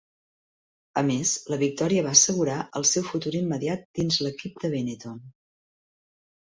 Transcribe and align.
A 1.01 1.03
més, 1.09 1.33
la 1.55 1.59
victòria 1.63 2.07
va 2.09 2.15
assegurar 2.17 2.57
el 2.81 2.87
seu 2.93 3.07
futur 3.11 3.37
immediat 3.43 3.87
dins 4.01 4.21
l'equip 4.27 4.61
de 4.67 4.75
Benetton. 4.77 5.25